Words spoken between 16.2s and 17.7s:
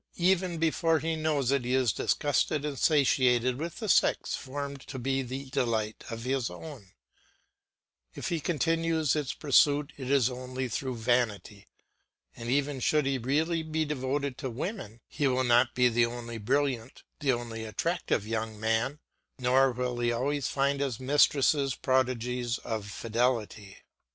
brilliant, the only